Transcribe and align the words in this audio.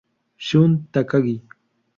Shun 0.47 0.71
Takagi 0.93 1.35